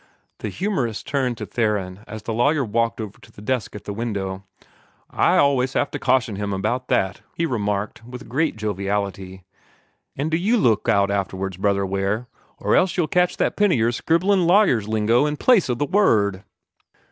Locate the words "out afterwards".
10.89-11.55